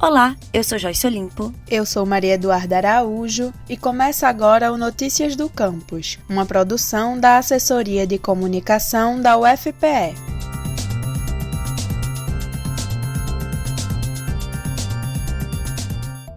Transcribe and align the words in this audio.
Olá, 0.00 0.36
eu 0.52 0.62
sou 0.62 0.78
Joyce 0.78 1.08
Olimpo. 1.08 1.52
Eu 1.68 1.84
sou 1.84 2.06
Maria 2.06 2.34
Eduarda 2.34 2.76
Araújo 2.76 3.52
e 3.68 3.76
começa 3.76 4.28
agora 4.28 4.72
o 4.72 4.78
Notícias 4.78 5.34
do 5.34 5.50
Campus, 5.50 6.20
uma 6.28 6.46
produção 6.46 7.18
da 7.18 7.36
Assessoria 7.36 8.06
de 8.06 8.16
Comunicação 8.16 9.20
da 9.20 9.36
UFPE. 9.36 10.14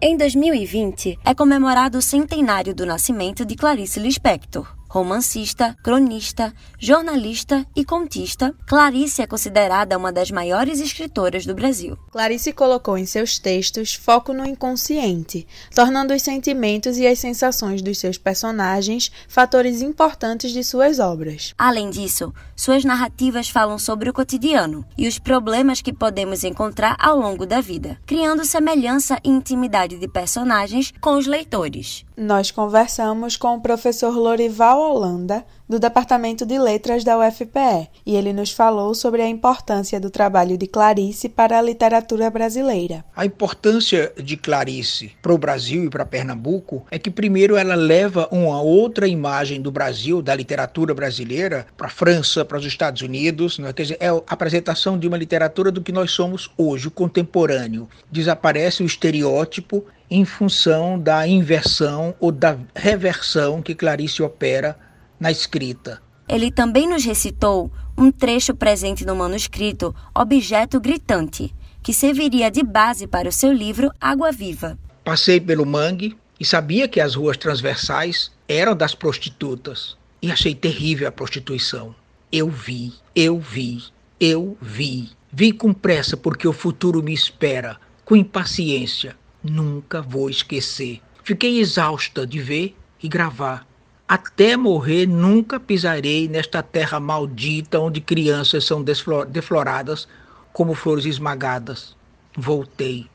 Em 0.02 0.18
2020, 0.18 1.20
é 1.24 1.36
comemorado 1.36 2.00
o 2.00 2.02
centenário 2.02 2.74
do 2.74 2.84
nascimento 2.84 3.46
de 3.46 3.56
Clarice 3.56 4.00
Lispector 4.00 4.81
romancista, 4.92 5.74
cronista, 5.82 6.54
jornalista 6.78 7.66
e 7.74 7.86
contista, 7.86 8.54
Clarice 8.68 9.22
é 9.22 9.26
considerada 9.26 9.98
uma 9.98 10.12
das 10.12 10.30
maiores 10.30 10.82
escritoras 10.82 11.46
do 11.46 11.56
Brasil. 11.56 11.98
Clarice 12.12 12.52
colocou 12.52 12.98
em 12.98 13.06
seus 13.06 13.40
textos 13.40 13.94
foco 13.94 14.34
no 14.34 14.46
inconsciente, 14.46 15.48
tornando 15.74 16.14
os 16.14 16.22
sentimentos 16.22 16.98
e 16.98 17.08
as 17.08 17.20
sensações 17.20 17.82
dos 17.82 18.00
seus 18.00 18.18
personagens 18.18 19.10
fatores 19.30 19.82
importantes 19.82 20.52
de 20.52 20.62
suas 20.62 21.00
obras. 21.00 21.54
Além 21.58 21.90
disso, 21.90 22.34
suas 22.54 22.84
narrativas 22.84 23.48
falam 23.48 23.80
sobre 23.80 24.10
o 24.10 24.14
cotidiano 24.14 24.86
e 24.98 25.08
os 25.08 25.18
problemas 25.18 25.82
que 25.82 25.94
podemos 25.94 26.44
encontrar 26.44 26.98
ao 27.00 27.18
longo 27.18 27.46
da 27.46 27.62
vida, 27.62 27.98
criando 28.06 28.44
semelhança 28.44 29.18
e 29.24 29.30
intimidade 29.30 29.98
de 29.98 30.08
personagens 30.10 30.94
com 31.00 31.14
os 31.14 31.28
leitores. 31.28 32.06
Nós 32.18 32.52
conversamos 32.52 33.38
com 33.38 33.56
o 33.56 33.62
professor 33.62 34.14
Lorival 34.14 34.81
Holanda, 34.82 35.46
do 35.70 35.80
Departamento 35.80 36.46
de 36.46 36.60
Letras 36.60 37.04
da 37.04 37.18
UFPE, 37.18 37.90
e 38.06 38.16
ele 38.16 38.34
nos 38.34 38.52
falou 38.52 38.94
sobre 38.94 39.22
a 39.22 39.28
importância 39.28 40.00
do 40.00 40.10
trabalho 40.10 40.58
de 40.58 40.68
Clarice 40.68 41.30
para 41.30 41.58
a 41.58 41.62
literatura 41.62 42.30
brasileira. 42.30 43.06
A 43.16 43.26
importância 43.26 44.12
de 44.18 44.36
Clarice 44.36 45.12
para 45.22 45.34
o 45.34 45.38
Brasil 45.38 45.86
e 45.86 45.90
para 45.90 46.06
Pernambuco 46.06 46.86
é 46.92 47.00
que, 47.00 47.10
primeiro, 47.10 47.56
ela 47.56 47.76
leva 47.76 48.28
uma 48.32 48.62
outra 48.62 49.08
imagem 49.08 49.62
do 49.62 49.72
Brasil, 49.72 50.22
da 50.22 50.36
literatura 50.36 50.94
brasileira, 50.94 51.66
para 51.78 51.88
a 51.88 51.92
França, 51.92 52.44
para 52.44 52.58
os 52.58 52.66
Estados 52.66 53.02
Unidos. 53.02 53.60
Né? 53.60 53.72
Quer 53.74 53.84
dizer, 53.84 53.98
é 54.00 54.10
a 54.10 54.22
apresentação 54.28 54.98
de 54.98 55.08
uma 55.08 55.18
literatura 55.18 55.72
do 55.72 55.82
que 55.82 55.92
nós 55.92 56.12
somos 56.12 56.52
hoje, 56.58 56.88
o 56.88 56.92
contemporâneo. 56.92 57.88
Desaparece 58.12 58.84
o 58.84 58.86
estereótipo 58.86 59.86
em 60.12 60.26
função 60.26 61.00
da 61.00 61.26
inversão 61.26 62.14
ou 62.20 62.34
da 62.34 62.58
reversão 62.76 63.62
que 63.62 63.74
Clarice 63.74 64.22
opera 64.22 64.78
na 65.18 65.32
escrita. 65.32 66.02
Ele 66.28 66.52
também 66.52 66.88
nos 66.88 67.06
recitou 67.06 67.72
um 67.98 68.12
trecho 68.12 68.54
presente 68.54 69.06
no 69.06 69.16
manuscrito 69.16 69.96
Objeto 70.14 70.82
Gritante, 70.82 71.56
que 71.82 71.94
serviria 71.94 72.52
de 72.52 72.62
base 72.62 73.08
para 73.08 73.30
o 73.30 73.32
seu 73.32 73.54
livro 73.54 73.90
Água 74.02 74.34
Viva. 74.34 74.78
Passei 75.04 75.40
pelo 75.40 75.66
mangue 75.66 76.18
e 76.38 76.44
sabia 76.44 76.90
que 76.90 77.00
as 77.00 77.16
ruas 77.16 77.38
transversais 77.38 78.32
eram 78.50 78.76
das 78.76 78.94
prostitutas 78.94 79.96
e 80.22 80.30
achei 80.30 80.54
terrível 80.54 81.08
a 81.08 81.12
prostituição. 81.12 81.96
Eu 82.30 82.50
vi, 82.50 82.94
eu 83.16 83.40
vi, 83.40 83.84
eu 84.20 84.58
vi. 84.62 85.10
Vi 85.32 85.54
com 85.54 85.74
pressa 85.74 86.18
porque 86.18 86.48
o 86.48 86.54
futuro 86.54 87.02
me 87.02 87.14
espera, 87.14 87.78
com 88.04 88.16
impaciência, 88.16 89.16
nunca 89.44 90.02
vou 90.02 90.30
esquecer. 90.30 91.02
Fiquei 91.24 91.60
exausta 91.60 92.26
de 92.26 92.40
ver 92.40 92.76
e 93.02 93.08
gravar. 93.08 93.68
Até 94.08 94.58
morrer, 94.58 95.08
nunca 95.08 95.60
pisarei 95.60 96.28
nesta 96.28 96.62
terra 96.62 97.00
maldita 97.00 97.80
onde 97.80 98.02
crianças 98.02 98.66
são 98.66 98.84
defloradas 98.84 100.08
como 100.52 100.76
flores 100.76 101.06
esmagadas. 101.06 101.96
Voltei. 102.36 103.08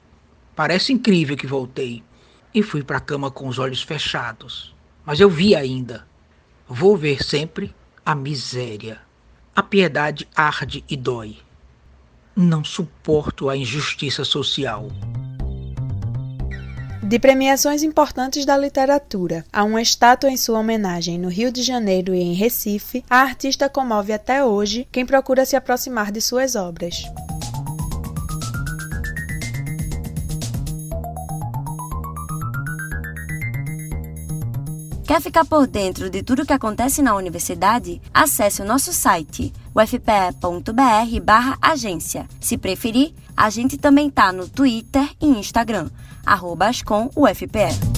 Parece 0.55 0.93
incrível 0.93 1.37
que 1.37 1.47
voltei. 1.47 2.03
E 2.55 2.63
fui 2.63 2.83
para 2.83 2.97
a 2.97 3.01
cama 3.01 3.31
com 3.31 3.47
os 3.47 3.59
olhos 3.59 3.83
fechados. 3.83 4.75
Mas 5.05 5.21
eu 5.21 5.29
vi 5.29 5.55
ainda. 5.55 6.07
Vou 6.67 6.97
ver 6.97 7.23
sempre 7.23 7.75
a 8.05 8.15
miséria. 8.15 9.01
A 9.55 9.63
piedade 9.63 10.27
arde 10.35 10.83
e 10.89 10.97
dói. 10.97 11.37
Não 12.35 12.65
suporto 12.65 13.51
a 13.51 13.57
injustiça 13.57 14.25
social. 14.25 14.91
De 17.07 17.21
premiações 17.21 17.85
importantes 17.85 18.45
da 18.45 18.57
literatura 18.57 19.45
a 19.53 19.63
uma 19.63 19.81
estátua 19.81 20.29
em 20.29 20.37
sua 20.37 20.59
homenagem 20.59 21.17
no 21.17 21.29
Rio 21.29 21.53
de 21.53 21.63
Janeiro 21.63 22.13
e 22.13 22.21
em 22.21 22.33
Recife, 22.33 23.05
a 23.09 23.21
artista 23.21 23.69
comove 23.69 24.13
até 24.13 24.45
hoje 24.45 24.89
quem 24.91 25.07
procura 25.07 25.45
se 25.45 25.55
aproximar 25.55 26.11
de 26.11 26.21
suas 26.21 26.57
obras. 26.57 27.05
Quer 35.07 35.23
ficar 35.23 35.45
por 35.45 35.69
dentro 35.69 36.11
de 36.11 36.25
tudo 36.25 36.45
que 36.45 36.53
acontece 36.53 37.01
na 37.01 37.15
universidade? 37.15 38.03
Acesse 38.13 38.61
o 38.61 38.65
nosso 38.65 38.93
site 38.93 39.53
ufpe.br/agência. 39.73 42.27
Se 42.41 42.59
preferir, 42.59 43.15
a 43.37 43.49
gente 43.49 43.79
também 43.79 44.11
tá 44.11 44.33
no 44.33 44.49
Twitter 44.49 45.09
e 45.21 45.27
Instagram 45.27 45.89
arroba 46.27 46.67
ascom 46.67 47.09
UFPE. 47.15 47.96